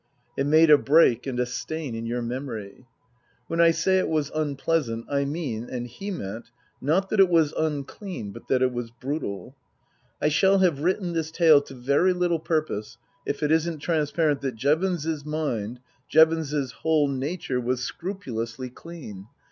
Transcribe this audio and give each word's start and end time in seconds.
It 0.35 0.47
made 0.47 0.71
a 0.71 0.79
break 0.79 1.27
and 1.27 1.39
a 1.39 1.45
stain 1.45 1.93
in 1.93 2.07
your 2.07 2.23
memory. 2.23 2.87
When 3.45 3.61
I 3.61 3.69
say 3.69 3.99
it 3.99 4.09
was 4.09 4.31
unpleasant 4.33 5.05
I 5.07 5.25
mean, 5.25 5.69
and 5.69 5.85
he 5.85 6.09
meant, 6.09 6.49
not 6.81 7.09
that 7.09 7.19
it 7.19 7.29
was 7.29 7.53
unclean, 7.53 8.31
but 8.31 8.47
that 8.47 8.63
it 8.63 8.73
was 8.73 8.89
brutal. 8.89 9.55
I 10.19 10.29
shall 10.29 10.57
have 10.57 10.79
written 10.81 11.13
this 11.13 11.29
tale 11.29 11.61
to 11.61 11.75
very 11.75 12.13
little 12.13 12.39
purpose 12.39 12.97
if 13.27 13.43
it 13.43 13.51
isn't 13.51 13.77
transparent 13.77 14.41
that 14.41 14.55
Jevons's 14.55 15.23
mind, 15.23 15.79
Jevons's 16.09 16.71
whole 16.71 17.07
nature 17.07 17.61
was 17.61 17.83
scrupulously 17.83 18.71
clean. 18.71 19.27